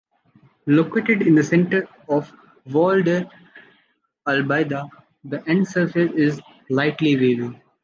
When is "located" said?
0.65-1.21